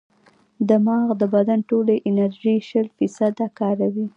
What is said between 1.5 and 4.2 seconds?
ټولې انرژي شل فیصده کاروي.